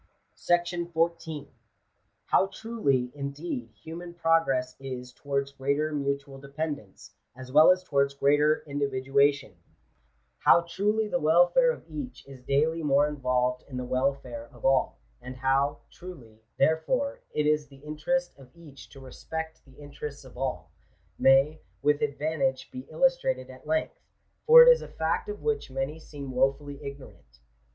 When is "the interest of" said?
17.67-18.49